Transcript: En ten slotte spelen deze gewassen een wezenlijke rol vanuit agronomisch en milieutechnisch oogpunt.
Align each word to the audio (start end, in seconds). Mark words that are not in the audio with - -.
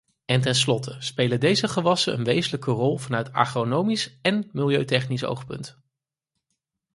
En 0.25 0.41
ten 0.41 0.55
slotte 0.55 0.95
spelen 0.99 1.39
deze 1.39 1.67
gewassen 1.67 2.13
een 2.13 2.23
wezenlijke 2.23 2.71
rol 2.71 2.97
vanuit 2.97 3.33
agronomisch 3.33 4.17
en 4.21 4.49
milieutechnisch 4.51 5.23
oogpunt. 5.23 5.77